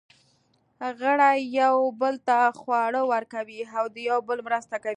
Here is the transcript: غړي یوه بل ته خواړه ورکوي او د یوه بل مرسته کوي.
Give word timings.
غړي 1.01 1.37
یوه 1.59 1.87
بل 2.01 2.15
ته 2.27 2.37
خواړه 2.59 3.01
ورکوي 3.13 3.61
او 3.77 3.85
د 3.93 3.95
یوه 4.09 4.21
بل 4.29 4.39
مرسته 4.47 4.75
کوي. 4.83 4.89